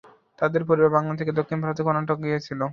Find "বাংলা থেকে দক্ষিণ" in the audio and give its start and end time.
0.95-1.57